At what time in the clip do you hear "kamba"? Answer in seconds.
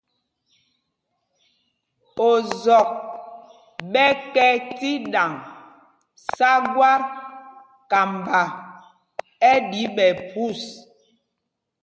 7.91-8.41